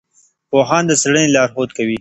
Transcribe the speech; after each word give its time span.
پوهان 0.49 0.83
د 0.87 0.91
څېړنې 1.01 1.33
لارښود 1.35 1.69
کوي. 1.77 1.89